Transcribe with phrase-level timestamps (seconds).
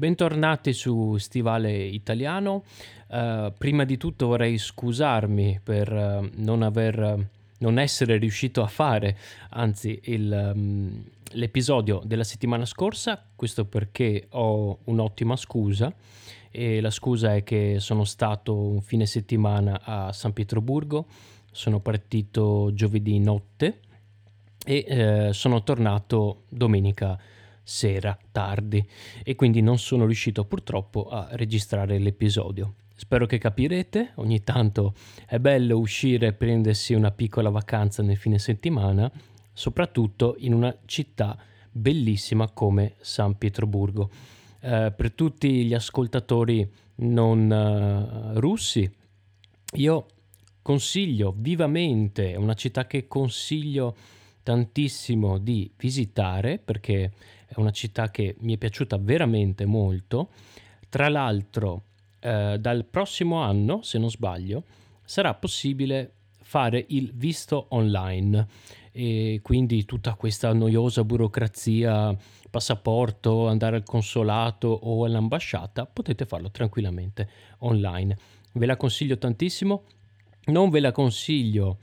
[0.00, 2.64] Bentornati su Stivale Italiano.
[3.08, 9.14] Uh, prima di tutto vorrei scusarmi per uh, non, aver, non essere riuscito a fare,
[9.50, 13.22] anzi, il, um, l'episodio della settimana scorsa.
[13.36, 15.92] Questo perché ho un'ottima scusa.
[16.50, 21.04] E la scusa è che sono stato un fine settimana a San Pietroburgo.
[21.50, 23.80] Sono partito giovedì notte
[24.64, 27.18] e eh, sono tornato domenica
[27.70, 28.84] sera tardi
[29.22, 32.74] e quindi non sono riuscito purtroppo a registrare l'episodio.
[32.96, 38.40] Spero che capirete, ogni tanto è bello uscire e prendersi una piccola vacanza nel fine
[38.40, 39.10] settimana,
[39.52, 41.38] soprattutto in una città
[41.70, 44.10] bellissima come San Pietroburgo.
[44.60, 48.90] Eh, per tutti gli ascoltatori non uh, russi,
[49.74, 50.06] io
[50.60, 53.94] consiglio vivamente, è una città che consiglio
[54.42, 57.12] tantissimo di visitare perché
[57.50, 60.30] è una città che mi è piaciuta veramente molto.
[60.88, 61.82] Tra l'altro,
[62.20, 64.62] eh, dal prossimo anno, se non sbaglio,
[65.02, 68.46] sarà possibile fare il visto online
[68.92, 72.16] e quindi tutta questa noiosa burocrazia,
[72.48, 78.16] passaporto, andare al consolato o all'ambasciata, potete farlo tranquillamente online.
[78.52, 79.82] Ve la consiglio tantissimo,
[80.46, 81.78] non ve la consiglio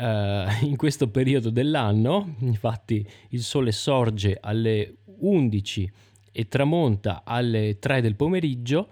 [0.00, 5.92] uh, in questo periodo dell'anno, infatti il sole sorge alle 11
[6.32, 8.88] e tramonta alle 3 del pomeriggio,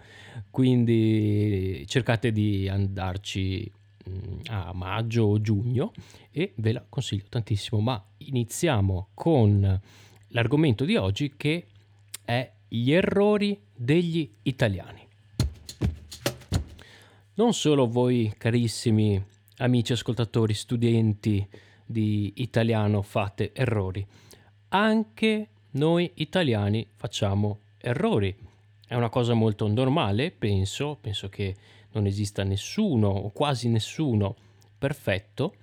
[0.50, 3.70] quindi cercate di andarci
[4.09, 5.92] mm, a maggio o giugno
[6.31, 7.81] e ve la consiglio tantissimo.
[7.81, 9.81] Ma iniziamo con
[10.28, 11.67] l'argomento di oggi che
[12.25, 15.06] è gli errori degli italiani.
[17.34, 19.25] Non solo voi carissimi
[19.59, 21.47] amici ascoltatori, studenti
[21.84, 24.06] di italiano fate errori.
[24.69, 28.34] Anche noi italiani facciamo errori.
[28.87, 31.56] È una cosa molto normale, penso, penso che
[31.92, 34.37] non esista nessuno o quasi nessuno
[34.77, 35.55] perfetto.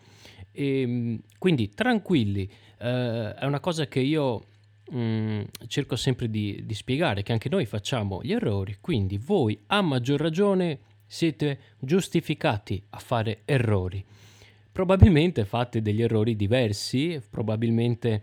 [0.52, 2.50] E, ehm, quindi tranquilli,
[2.80, 4.46] eh, è una cosa che io
[4.90, 9.58] mh, mm, cerco sempre di, di spiegare, che anche noi facciamo gli errori, quindi voi
[9.68, 14.04] a maggior ragione siete giustificati a fare errori.
[14.72, 18.22] Probabilmente fate degli errori diversi, probabilmente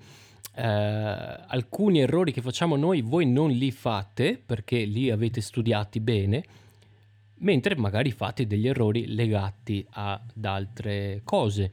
[0.54, 6.44] eh, alcuni errori che facciamo noi voi non li fate perché li avete studiati bene,
[7.36, 11.72] mentre magari fate degli errori legati ad altre cose,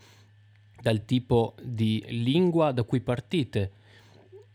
[0.82, 3.72] dal tipo di lingua da cui partite.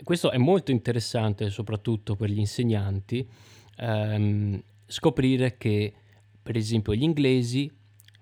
[0.02, 3.28] Questo è molto interessante soprattutto per gli insegnanti,
[3.76, 5.92] ehm, scoprire che
[6.44, 7.72] per esempio gli inglesi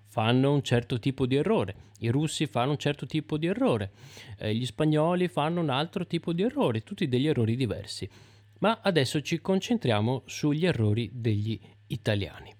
[0.07, 3.91] fanno un certo tipo di errore, i russi fanno un certo tipo di errore,
[4.37, 8.09] eh, gli spagnoli fanno un altro tipo di errore, tutti degli errori diversi.
[8.59, 12.53] Ma adesso ci concentriamo sugli errori degli italiani.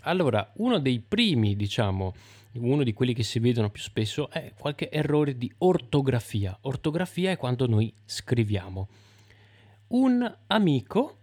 [0.00, 2.14] Allora, uno dei primi, diciamo,
[2.54, 6.58] uno di quelli che si vedono più spesso è qualche errore di ortografia.
[6.62, 8.88] Ortografia è quando noi scriviamo.
[9.88, 11.18] Un amico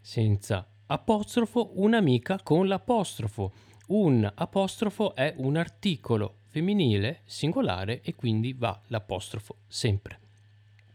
[0.00, 3.52] senza apostrofo un'amica con l'apostrofo.
[3.88, 10.18] Un apostrofo è un articolo femminile singolare e quindi va l'apostrofo sempre.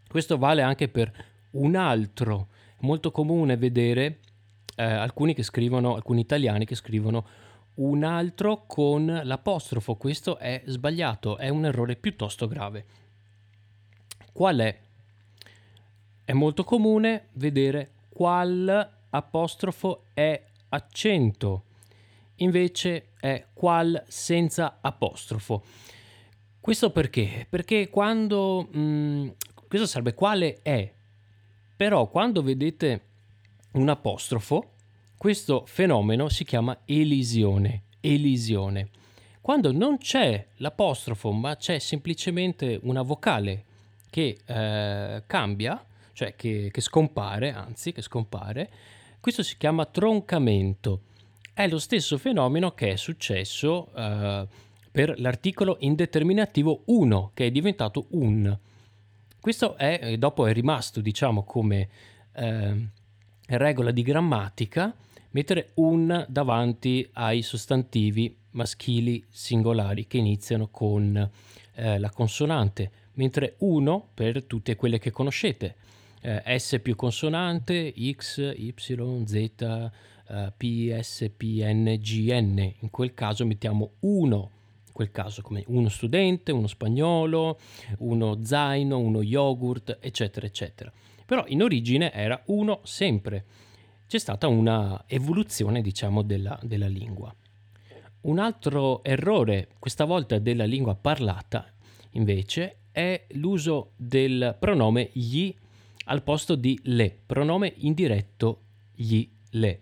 [0.08, 1.12] Questo vale anche per
[1.52, 2.50] un altro.
[2.80, 4.20] È molto comune vedere
[4.76, 7.26] eh, alcuni che scrivono, alcuni italiani che scrivono
[7.76, 9.96] un altro con l'apostrofo.
[9.96, 12.86] Questo è sbagliato, è un errore piuttosto grave.
[14.32, 14.80] Qual è?
[16.26, 21.64] È molto comune vedere qual apostrofo è accento,
[22.38, 25.64] invece è qual senza apostrofo.
[26.60, 27.46] Questo perché?
[27.50, 28.68] Perché quando...
[28.72, 29.28] Mh, mm,
[29.68, 30.92] questo sarebbe quale è,
[31.76, 33.02] però quando vedete
[33.74, 34.72] un apostrofo,
[35.18, 37.84] questo fenomeno si chiama elisione.
[38.00, 38.90] Elisione.
[39.42, 43.66] Quando non c'è l'apostrofo, ma c'è semplicemente una vocale
[44.10, 45.84] che eh, cambia,
[46.14, 48.70] cioè che, che scompare, anzi che scompare,
[49.24, 51.04] questo si chiama troncamento.
[51.54, 54.46] È lo stesso fenomeno che è successo uh,
[54.92, 58.58] per l'articolo indeterminativo 1, che è diventato un.
[59.40, 61.88] Questo è, dopo è rimasto, diciamo, come
[62.34, 62.88] eh,
[63.46, 64.94] regola di grammatica,
[65.30, 71.30] mettere un davanti ai sostantivi maschili singolari che iniziano con
[71.76, 75.76] eh, la consonante, mentre uno per tutte quelle che conoscete
[76.24, 78.74] eh, S più consonante, X, Y,
[79.26, 82.74] Z, eh, P, S, P, N, G, N.
[82.80, 84.50] In quel caso mettiamo uno,
[84.88, 87.60] in quel caso come uno studente, uno spagnolo,
[88.00, 90.92] uno zaino, uno yogurt, eccetera, eccetera.
[91.26, 93.46] Però in origine era uno sempre.
[94.08, 97.36] c'è stata una evoluzione, diciamo, della, della lingua.
[98.22, 101.70] Un altro errore, questa volta della lingua parlata,
[102.12, 105.54] invece, è l'uso del pronome gli
[106.06, 108.62] al posto di le, pronome indiretto
[108.94, 109.80] gli, le.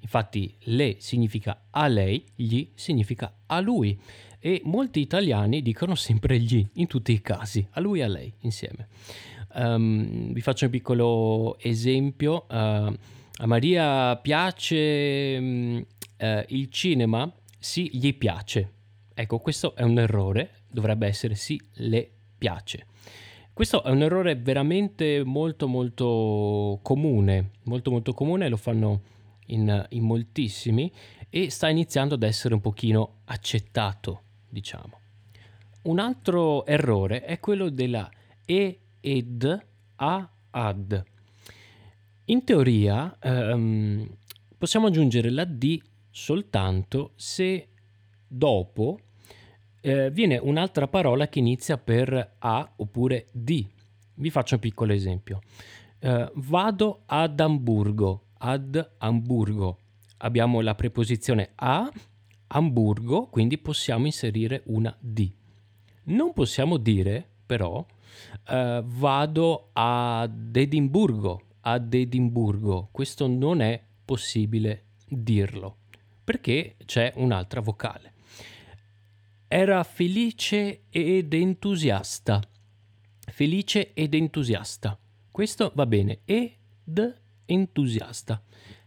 [0.00, 3.98] Infatti le significa a lei, gli significa a lui
[4.38, 8.30] e molti italiani dicono sempre gli in tutti i casi, a lui e a lei
[8.40, 8.88] insieme.
[9.54, 12.44] Um, vi faccio un piccolo esempio.
[12.50, 12.94] Uh,
[13.36, 15.86] a Maria piace um,
[16.18, 17.32] uh, il cinema?
[17.58, 18.72] Sì, gli piace.
[19.14, 22.86] Ecco, questo è un errore, dovrebbe essere sì, le piace.
[23.54, 29.02] Questo è un errore veramente molto molto comune, molto molto comune, lo fanno
[29.46, 30.92] in, in moltissimi
[31.30, 34.98] e sta iniziando ad essere un pochino accettato, diciamo.
[35.82, 38.10] Un altro errore è quello della
[38.44, 41.04] e ed a ad.
[42.24, 44.16] In teoria ehm,
[44.58, 45.80] possiamo aggiungere la d
[46.10, 47.68] soltanto se
[48.26, 48.98] dopo
[49.84, 53.68] eh, viene un'altra parola che inizia per a oppure di.
[54.14, 55.40] Vi faccio un piccolo esempio.
[55.98, 59.78] Eh, vado ad Amburgo, ad Amburgo.
[60.18, 61.92] Abbiamo la preposizione a,
[62.46, 65.30] Amburgo, quindi possiamo inserire una di.
[66.04, 67.84] Non possiamo dire però
[68.48, 72.88] eh, vado ad Edimburgo, ad Edimburgo.
[72.90, 75.76] Questo non è possibile dirlo
[76.24, 78.13] perché c'è un'altra vocale.
[79.48, 82.40] Era felice ed entusiasta.
[83.26, 84.98] Felice ed entusiasta.
[85.30, 86.20] Questo va bene.
[86.24, 88.42] Ed entusiasta.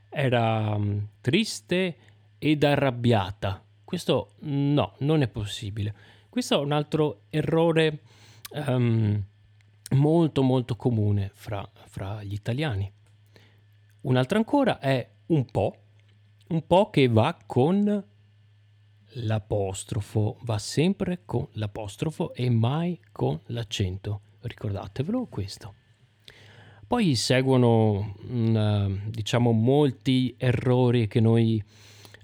[0.09, 1.98] Era um, triste
[2.38, 3.63] ed arrabbiata.
[3.83, 5.95] Questo no, non è possibile.
[6.30, 8.01] Questo è un altro errore
[8.68, 9.24] um,
[9.92, 12.92] molto molto comune fra, fra gli italiani.
[14.01, 15.75] Un'altra ancora è un po',
[16.50, 18.03] un po' che va con
[19.24, 24.22] l'apostrofo, va sempre con l'apostrofo e mai con l'accento.
[24.42, 25.74] Ricordatevelo questo.
[26.88, 31.62] Poi seguono, uh, diciamo, molti errori che noi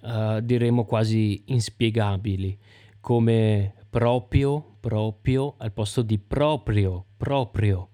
[0.03, 2.57] uh, diremo quasi inspiegabili,
[3.01, 7.89] come proprio, proprio al posto di proprio, proprio,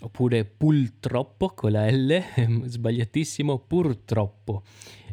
[0.00, 2.20] oppure purtroppo con la L,
[2.66, 4.64] sbagliatissimo, purtroppo.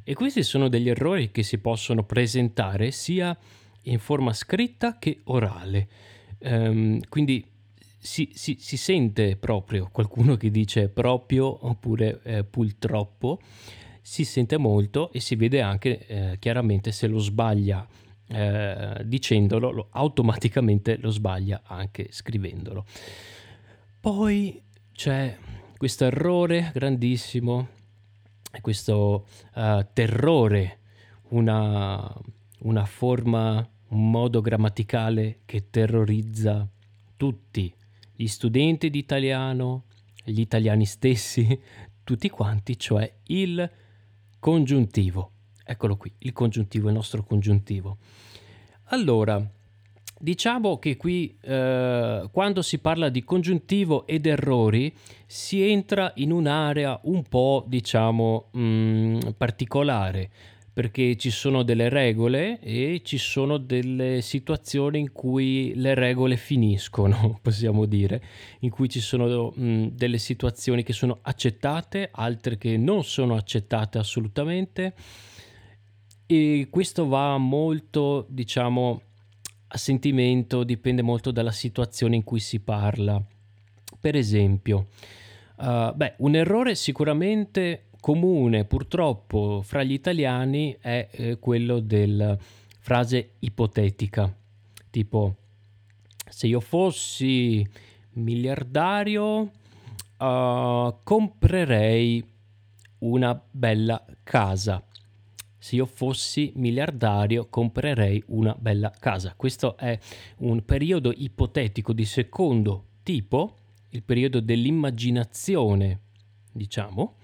[0.10, 3.38] E questi sono degli errori che si possono presentare sia
[3.82, 5.88] in forma scritta che orale.
[6.38, 7.46] Um, quindi
[7.98, 13.42] si, si, si, sente proprio qualcuno che dice proprio oppure eh, purtroppo,
[14.02, 17.86] si sente molto e si vede anche eh, chiaramente se lo sbaglia
[18.28, 22.86] eh, dicendolo, lo, automaticamente lo sbaglia anche scrivendolo.
[24.00, 24.62] Poi
[24.94, 25.36] c'è
[25.76, 27.76] questo errore grandissimo
[28.62, 30.80] questo uh, terrore,
[31.30, 32.14] una,
[32.60, 36.68] una forma, un modo grammaticale che terrorizza
[37.16, 37.74] tutti,
[38.14, 39.86] gli studenti di italiano,
[40.24, 41.60] gli italiani stessi,
[42.04, 43.70] tutti quanti, cioè il
[44.40, 45.32] congiuntivo.
[45.64, 47.98] Eccolo qui, il congiuntivo, il nostro congiuntivo.
[48.86, 49.46] Allora,
[50.20, 54.92] Diciamo che qui eh, quando si parla di congiuntivo ed errori
[55.26, 60.30] si entra in un'area un po' diciamo mh, mm, particolare
[60.78, 67.40] perché ci sono delle regole e ci sono delle situazioni in cui le regole finiscono,
[67.42, 68.22] possiamo dire,
[68.60, 73.36] in cui ci sono mh, mm, delle situazioni che sono accettate, altre che non sono
[73.36, 74.94] accettate assolutamente.
[76.28, 79.02] E questo va molto, diciamo,
[79.68, 83.22] a sentimento dipende molto dalla situazione in cui si parla.
[84.00, 84.88] Per esempio,
[85.58, 92.38] uh, beh, un errore sicuramente comune purtroppo fra gli italiani è eh, quello della
[92.80, 94.34] frase ipotetica,
[94.90, 95.36] tipo
[96.30, 97.68] se io fossi
[98.14, 99.52] miliardario
[100.18, 102.24] uh, comprerei
[103.00, 104.87] una bella casa
[105.68, 109.34] se io fossi miliardario comprerei una bella casa.
[109.36, 110.00] Questo è
[110.38, 113.58] un periodo ipotetico di secondo tipo,
[113.90, 116.00] il periodo dell'immaginazione,
[116.54, 117.16] diciamo,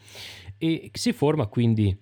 [0.57, 1.97] e si forma quindi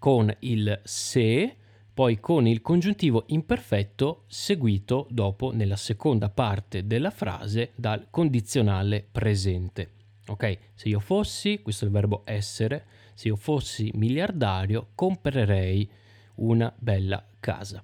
[0.00, 1.54] con il se,
[1.94, 9.92] poi con il congiuntivo imperfetto seguito dopo nella seconda parte della frase dal condizionale presente.
[10.26, 12.86] Ok, se io fossi, questo è il verbo essere,
[13.20, 15.86] se io fossi miliardario comprerei
[16.36, 17.82] una bella casa.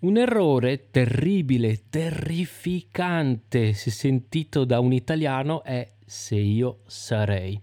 [0.00, 7.58] Un errore terribile, terrificante, se sentito da un italiano, è se io sarei.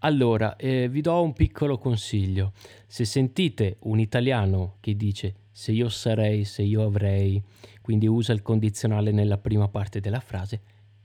[0.00, 2.52] Allora, eh, vi do un piccolo consiglio.
[2.86, 7.42] Se sentite un italiano che dice se io sarei, se io avrei,
[7.80, 10.60] quindi usa il condizionale nella prima parte della frase,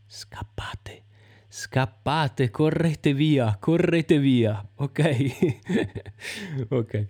[0.05, 1.06] scappate.
[1.49, 5.57] Scappate, correte via, correte via, ok?
[6.69, 7.05] ok.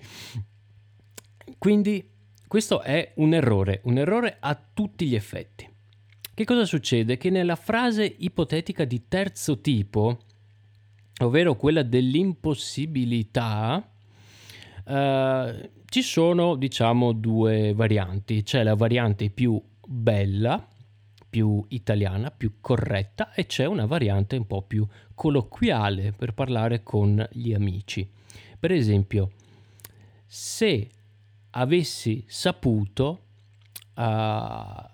[1.58, 2.08] Quindi
[2.48, 5.68] questo è un errore, un errore a tutti gli effetti.
[6.34, 7.18] Che cosa succede?
[7.18, 10.20] Che nella frase ipotetica di terzo tipo,
[11.22, 13.90] ovvero quella dell'impossibilità,
[14.86, 18.44] eh, ci sono diciamo due varianti.
[18.44, 20.66] C'è la variante più bella,
[21.38, 27.24] più italiana, più corretta e c'è una variante un po' più colloquiale per parlare con
[27.32, 28.10] gli amici.
[28.60, 29.34] Per esempio,
[30.26, 30.90] se
[31.52, 33.20] avessi saputo,
[33.94, 34.02] uh,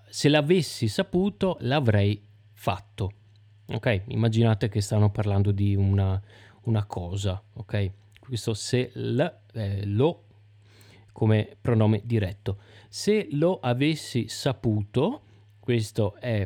[0.10, 2.22] se l'avessi saputo, l'avrei
[2.52, 3.14] fatto.
[3.68, 6.22] Ok, immaginate che stanno parlando di una,
[6.64, 7.92] una cosa, ok?
[8.20, 9.20] Questo se l,
[9.54, 10.26] eh, lo
[11.14, 12.58] come pronome diretto.
[12.90, 15.22] Se lo avessi saputo,
[15.64, 16.46] questo è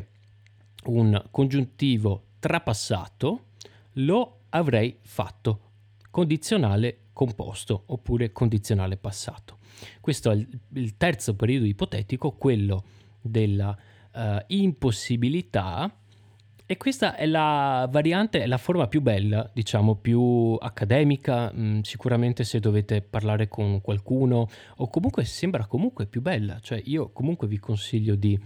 [0.84, 3.46] un congiuntivo trapassato,
[3.94, 5.60] lo avrei fatto.
[6.08, 9.58] Condizionale composto oppure condizionale passato.
[10.00, 10.36] Questo è
[10.74, 12.84] il, terzo periodo ipotetico, quello
[13.20, 13.76] della
[14.12, 15.92] uh, impossibilità
[16.64, 22.44] e questa è la variante, è la forma più bella, diciamo, più accademica, mm, sicuramente
[22.44, 27.58] se dovete parlare con qualcuno o comunque sembra comunque più bella, cioè io comunque vi
[27.58, 28.38] consiglio di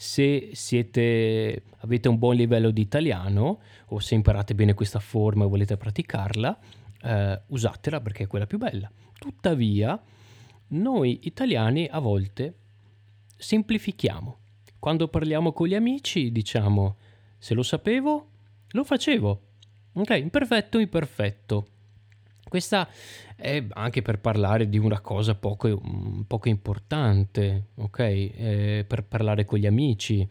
[0.00, 5.48] se siete, avete un buon livello di italiano o se imparate bene questa forma e
[5.48, 6.58] volete praticarla,
[7.02, 8.90] eh, usatela perché è quella più bella.
[9.18, 10.02] Tuttavia,
[10.68, 12.54] noi italiani a volte
[13.36, 14.38] semplifichiamo.
[14.78, 16.96] Quando parliamo con gli amici diciamo
[17.36, 18.30] se lo sapevo,
[18.68, 19.42] lo facevo.
[19.92, 21.66] Ok, imperfetto, imperfetto.
[22.50, 22.88] Questa
[23.36, 25.80] è anche per parlare di una cosa poco,
[26.26, 27.98] poco importante, ok?
[28.00, 30.26] Eh, per parlare con gli amici,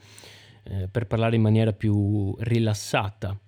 [0.63, 3.39] eh, per parlare in maniera più rilassata.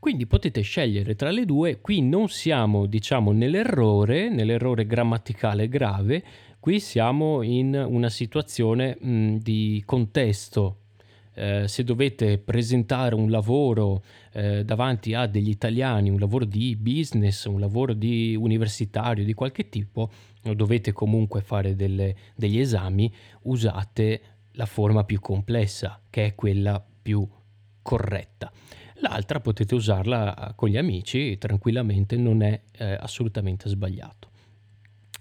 [0.00, 6.24] Quindi potete scegliere tra le due, qui non siamo diciamo nell'errore, nell'errore grammaticale grave,
[6.58, 10.85] qui siamo in una situazione mh, di contesto,
[11.38, 14.02] eh, se dovete presentare un lavoro
[14.32, 19.68] eh, davanti a degli italiani, un lavoro di business, un lavoro di universitario di qualche
[19.68, 23.12] tipo, dovete comunque fare delle, degli esami,
[23.42, 24.20] usate
[24.52, 27.28] la forma più complessa, che è quella più
[27.82, 28.50] corretta.
[29.00, 34.30] L'altra potete usarla con gli amici tranquillamente, non è eh, assolutamente sbagliato.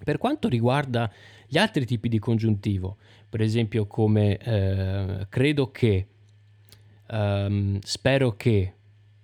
[0.02, 1.12] Per quanto riguarda
[1.56, 2.98] gli altri tipi di congiuntivo,
[3.30, 6.06] per esempio come eh, credo che,
[7.12, 8.74] um, spero che,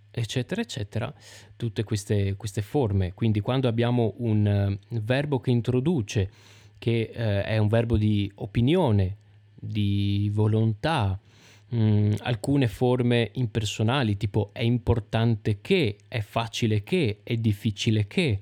[0.10, 1.14] eccetera, eccetera,
[1.58, 3.14] tutte queste, queste forme.
[3.14, 6.32] Quindi quando abbiamo un uh, verbo che introduce,
[6.78, 9.18] che uh, è un verbo di opinione,
[9.54, 11.20] di volontà,
[11.68, 18.40] mh, mm, alcune forme impersonali, tipo è importante che, è facile che, è difficile che,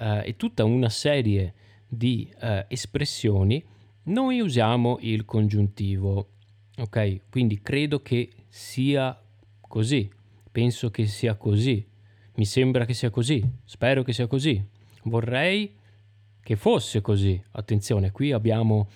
[0.00, 1.54] uh, e tutta una serie
[1.94, 2.32] di
[2.68, 3.62] espressioni
[4.04, 6.30] noi usiamo il congiuntivo,
[6.78, 7.20] ok?
[7.30, 9.20] Quindi credo che sia
[9.60, 10.10] così,
[10.50, 11.86] penso che sia così,
[12.36, 14.64] mi sembra che sia così, spero che sia così,
[15.04, 15.76] vorrei
[16.42, 17.40] che fosse così.
[17.52, 18.88] Attenzione, qui abbiamo,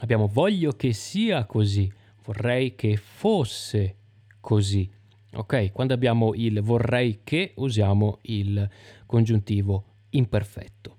[0.00, 1.92] abbiamo voglio che sia così,
[2.24, 3.96] vorrei che fosse
[4.40, 4.90] così.
[5.34, 8.68] Ok, quando abbiamo il vorrei che usiamo il
[9.04, 10.96] congiuntivo imperfetto.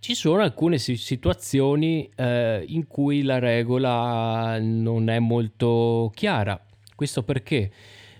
[0.00, 6.64] Ci sono alcune situazioni eh, in cui la regola non è molto chiara.
[6.94, 7.72] Questo perché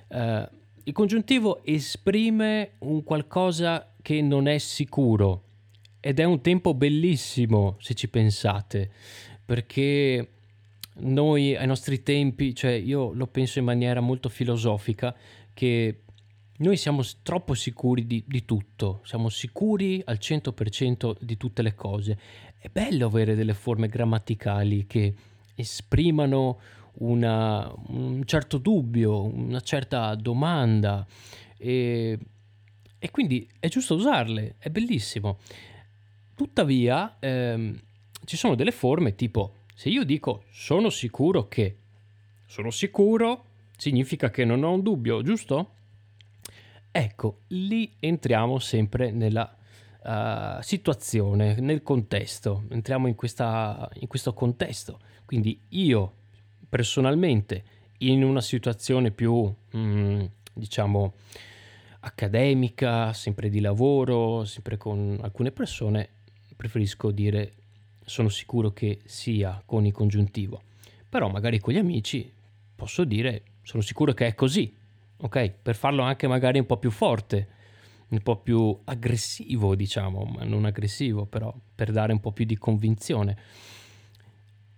[0.09, 0.49] eh,
[0.83, 5.45] il congiuntivo esprime un qualcosa che non è sicuro
[6.01, 8.91] ed è un tempo bellissimo se ci pensate,
[9.45, 10.29] perché
[11.01, 15.15] noi ai nostri tempi, cioè io lo penso in maniera molto filosofica,
[15.55, 16.03] che
[16.59, 22.19] noi siamo troppo sicuri di, di, tutto, siamo sicuri al 100% di tutte le cose.
[22.59, 25.15] È bello avere delle forme grammaticali che
[25.55, 26.59] esprimano
[26.95, 31.07] una, un certo dubbio, una certa domanda
[31.57, 32.19] e,
[32.99, 35.39] e, quindi è giusto usarle, è bellissimo.
[36.35, 37.81] Tuttavia ehm,
[38.25, 41.77] ci sono delle forme tipo se io dico sono sicuro che,
[42.47, 43.45] sono sicuro
[43.77, 45.77] significa che non ho un dubbio, giusto?
[47.01, 49.57] Ecco, lì entriamo sempre nella
[50.03, 54.99] uh, situazione, nel contesto, entriamo in, questa, in questo contesto.
[55.25, 56.15] Quindi io
[56.69, 57.63] personalmente
[57.99, 61.13] in una situazione più, mm, diciamo,
[62.01, 66.09] accademica, sempre di lavoro, sempre con alcune persone,
[66.57, 67.53] preferisco dire
[68.05, 70.63] sono sicuro che sia con il congiuntivo.
[71.09, 72.29] Però magari con gli amici
[72.75, 74.75] posso dire sono sicuro che è così,
[75.21, 75.51] ok?
[75.63, 77.49] Per farlo anche magari un po' più forte,
[78.09, 82.57] un po' più aggressivo, diciamo, ma non aggressivo, però per dare un po' più di
[82.57, 83.37] convinzione.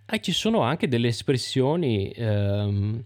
[0.05, 3.03] E ci sono anche delle espressioni ehm,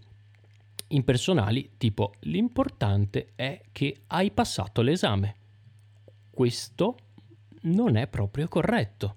[0.88, 5.34] impersonali tipo l'importante è che hai passato l'esame.
[6.30, 6.96] Questo
[7.62, 9.16] non è proprio corretto.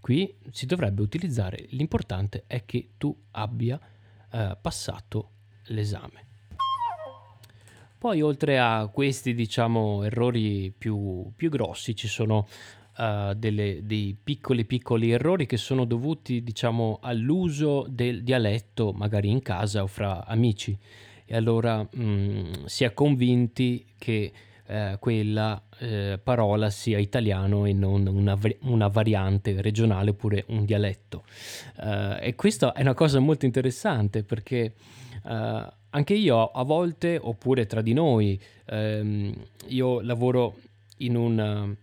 [0.00, 3.78] Qui si dovrebbe utilizzare l'importante è che tu abbia
[4.30, 5.30] eh, passato
[5.64, 6.29] l'esame.
[8.00, 12.48] Poi oltre a questi diciamo errori più, più grossi ci sono
[12.96, 19.42] uh, delle, dei piccoli piccoli errori che sono dovuti diciamo all'uso del dialetto magari in
[19.42, 20.74] casa o fra amici
[21.26, 24.32] e allora mh, mm, si è convinti che
[24.64, 31.24] eh, quella eh, parola sia italiano e non una, una, variante regionale oppure un dialetto.
[31.76, 34.74] Uh, e questa è una cosa molto interessante perché
[35.24, 39.34] uh, anche io a volte, oppure tra di noi, ehm,
[39.68, 40.56] io lavoro
[40.98, 41.76] in un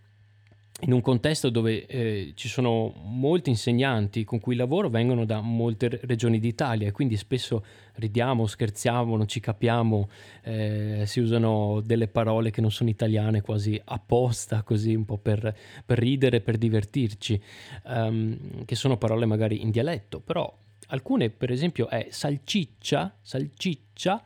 [0.82, 5.98] in un contesto dove eh, ci sono molti insegnanti con cui lavoro vengono da molte
[6.04, 10.08] regioni d'Italia e quindi spesso ridiamo, scherziamo, non ci capiamo,
[10.44, 15.52] eh, si usano delle parole che non sono italiane quasi apposta, così un po' per,
[15.84, 17.42] per ridere, per divertirci,
[17.86, 20.52] um, che sono parole magari in dialetto, però
[20.88, 24.22] alcune per esempio è salciccia, salciccia,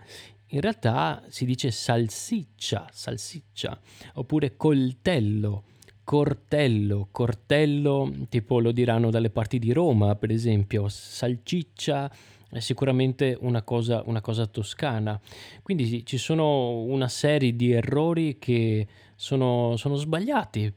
[0.48, 3.80] in realtà si dice salsiccia, salsiccia,
[4.14, 5.64] oppure coltello
[6.04, 12.10] cortello, cortello tipo lo diranno dalle parti di Roma per esempio, salciccia
[12.52, 15.18] è sicuramente una cosa, una cosa toscana.
[15.62, 20.70] Quindi ci sono una serie di errori che sono, sono sbagliati,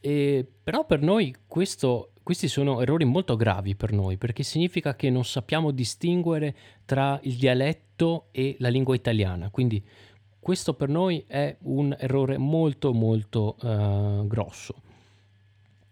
[0.00, 5.08] e, però per noi questo, questi sono errori molto gravi per noi perché significa che
[5.08, 9.48] non sappiamo distinguere tra il dialetto e la lingua italiana.
[9.48, 9.82] Quindi
[10.38, 14.74] questo per noi è un errore molto molto uh, grosso.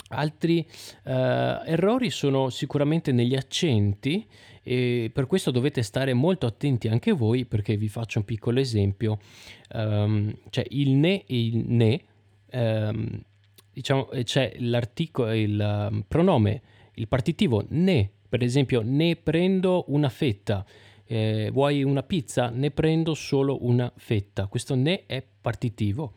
[0.09, 0.59] Altri
[1.05, 4.27] uh, errori sono sicuramente negli accenti
[4.63, 9.21] e per questo dovete stare molto attenti anche voi perché vi faccio un piccolo esempio.
[9.73, 12.03] Um, cioè il ne e il ne,
[12.53, 13.25] um,
[13.77, 16.63] diciamo c'è l'articolo, il um, pronome,
[16.95, 20.65] il partitivo ne, per esempio ne prendo una fetta
[21.07, 22.51] eh, vuoi una pizza?
[22.51, 24.47] Ne prendo solo una fetta.
[24.49, 26.13] Questo ne è partitivo.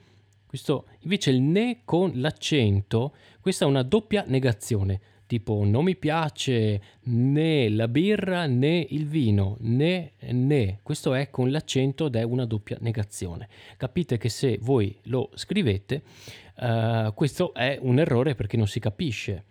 [0.46, 5.00] Questo, invece il ne con l'accento, questa è una doppia negazione.
[5.30, 10.80] Tipo non mi piace né la birra né il vino, né né.
[10.82, 13.48] Questo è con l'accento ed è una doppia negazione.
[13.78, 16.02] Capite che se voi lo scrivete,
[16.56, 19.44] uh, questo è un errore perché non si capisce.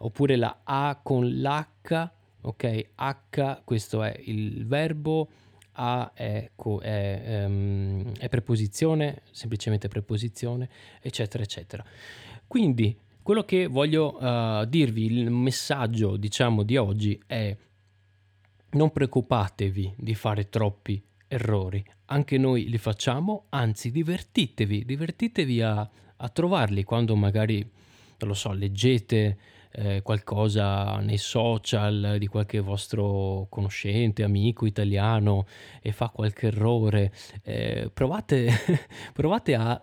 [0.00, 2.10] Oppure la A con l'H
[2.42, 2.88] ok?
[2.94, 5.30] H, questo è il verbo,
[5.72, 6.50] A è,
[6.82, 10.68] è, um, è preposizione, semplicemente preposizione,
[11.00, 11.82] eccetera, eccetera.
[12.46, 17.56] Quindi quello che voglio uh, dirvi, il messaggio diciamo di oggi è
[18.70, 26.28] non preoccupatevi di fare troppi errori, anche noi li facciamo, anzi divertitevi, divertitevi a, a
[26.28, 29.38] trovarli quando magari, non lo so, leggete
[29.72, 35.46] eh, qualcosa nei social di qualche vostro conoscente, amico italiano
[35.80, 38.50] e fa qualche errore, eh, provate,
[39.12, 39.82] provate a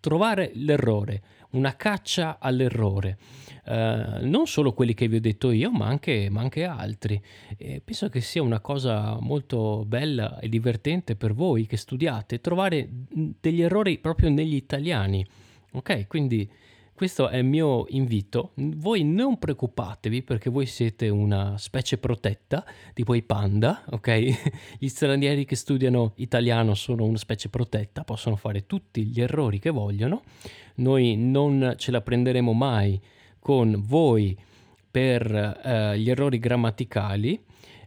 [0.00, 3.18] trovare l'errore, una caccia all'errore.
[3.64, 7.20] Uh, non solo quelli che vi ho detto io, ma anche, ma anche altri.
[7.56, 12.88] E penso che sia una cosa molto bella e divertente per voi che studiate, trovare
[12.90, 15.26] degli errori proprio negli italiani.
[15.72, 16.50] Ok, quindi
[16.98, 18.50] questo è il mio invito.
[18.56, 24.50] Voi non preoccupatevi perché voi siete una specie protetta, tipo i panda, ok?
[24.80, 29.70] Gli stranieri che studiano italiano sono una specie protetta, possono fare tutti gli errori che
[29.70, 30.22] vogliono.
[30.78, 33.00] Noi non ce la prenderemo mai
[33.38, 34.36] con voi
[34.90, 37.40] per uh, gli errori grammaticali.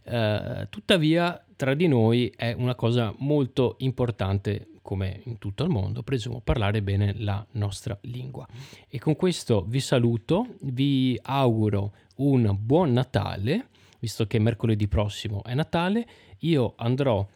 [0.04, 6.02] Uh, tuttavia, tra di noi è una cosa molto importante come in tutto il mondo,
[6.02, 8.46] presumo, parlare bene la nostra lingua.
[8.88, 13.68] E con questo vi saluto, vi auguro un buon Natale,
[14.00, 16.06] visto che mercoledì prossimo è Natale.
[16.40, 17.26] Io andrò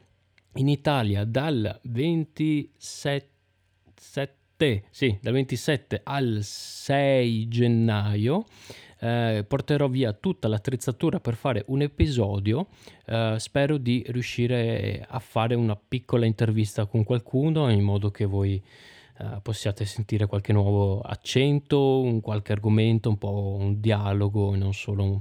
[0.54, 3.30] in Italia dal 27,
[4.90, 8.46] sì, dal 27 al 6 gennaio
[8.98, 12.68] eh, porterò via tutta l'attrezzatura per fare un episodio.
[13.04, 18.62] Eh, spero di riuscire a fare una piccola intervista con qualcuno in modo che voi
[19.18, 24.72] eh, possiate sentire qualche nuovo accento, un qualche argomento, un po' un dialogo e non
[24.72, 25.20] solo un,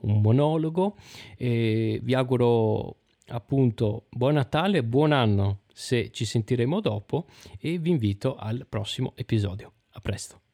[0.00, 0.96] un monologo.
[1.36, 2.96] E vi auguro
[3.28, 7.26] appunto buon Natale e buon anno se ci sentiremo dopo
[7.58, 9.72] e vi invito al prossimo episodio.
[9.94, 10.51] A presto.